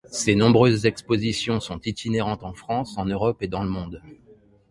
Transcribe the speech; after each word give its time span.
Ses 0.09 0.33
nombreuses 0.33 0.87
expositions 0.87 1.59
sont 1.59 1.79
itinérantes 1.85 2.41
en 2.41 2.53
France, 2.55 2.97
en 2.97 3.05
Europe 3.05 3.43
et 3.43 3.47
dans 3.47 3.61
le 3.61 3.69
monde. 3.69 4.01